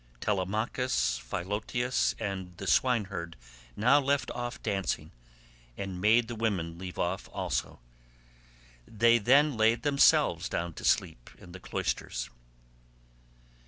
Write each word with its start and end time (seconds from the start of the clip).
Telemachus, 0.19 1.19
Philoetius, 1.19 2.15
and 2.19 2.57
the 2.57 2.65
swineherd 2.65 3.35
now 3.75 3.99
left 3.99 4.31
off 4.31 4.59
dancing, 4.63 5.11
and 5.77 6.01
made 6.01 6.27
the 6.27 6.33
women 6.33 6.79
leave 6.79 6.97
off 6.97 7.29
also. 7.31 7.79
They 8.87 9.19
then 9.19 9.55
laid 9.57 9.83
themselves 9.83 10.49
down 10.49 10.73
to 10.73 10.83
sleep 10.83 11.29
in 11.37 11.51
the 11.51 11.59
cloisters. 11.59 12.31